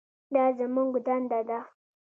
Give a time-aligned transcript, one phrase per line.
[0.33, 1.59] دا زموږ دنده ده.